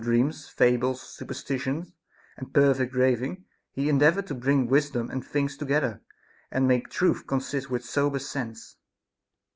dreams, 0.01 0.47
fables, 0.47 0.99
superstitions, 0.99 1.91
and 2.35 2.55
perfect 2.55 2.95
raving, 2.95 3.45
he 3.71 3.87
endeavored 3.87 4.25
to 4.25 4.33
bring 4.33 4.65
wisdom 4.65 5.11
and 5.11 5.23
things 5.23 5.55
together, 5.55 6.01
and 6.49 6.67
make 6.67 6.89
truth 6.89 7.27
consist 7.27 7.69
with 7.69 7.85
sober 7.85 8.17
sense. 8.17 8.77